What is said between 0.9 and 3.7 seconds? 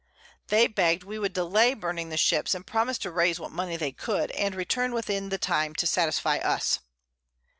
we would delay burning the Ships, and promis'd to raise what